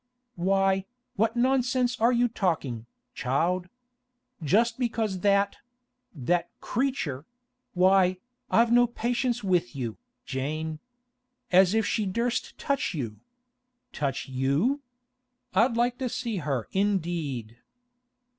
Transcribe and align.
'Why, 0.33 0.85
what 1.15 1.35
nonsense 1.37 2.01
are 2.01 2.11
you 2.11 2.27
talking, 2.27 2.87
child! 3.13 3.69
Just 4.41 4.79
because 4.79 5.19
that—that 5.19 6.49
creature—Why, 6.59 8.17
I've 8.49 8.71
no 8.71 8.87
patience 8.87 9.43
with 9.43 9.75
you, 9.75 9.99
Jane! 10.25 10.79
As 11.51 11.75
if 11.75 11.85
she 11.85 12.07
durst 12.07 12.57
touch 12.57 12.95
you! 12.95 13.19
Touch 13.93 14.27
you? 14.27 14.81
I'd 15.53 15.77
like 15.77 15.99
to 15.99 16.09
see 16.09 16.37
her 16.37 16.67
indeed. 16.71 17.57